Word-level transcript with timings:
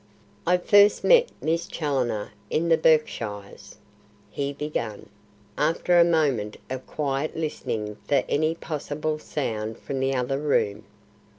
"I 0.47 0.57
first 0.57 1.03
met 1.03 1.29
Miss 1.43 1.67
Challoner 1.67 2.31
in 2.49 2.69
the 2.69 2.77
Berkshires," 2.79 3.77
he 4.31 4.51
began, 4.51 5.07
after 5.59 5.99
a 5.99 6.03
moment 6.03 6.57
of 6.71 6.87
quiet 6.87 7.37
listening 7.37 7.97
for 8.07 8.23
any 8.27 8.55
possible 8.55 9.19
sound 9.19 9.77
from 9.77 9.99
the 9.99 10.15
other 10.15 10.39
room. 10.39 10.85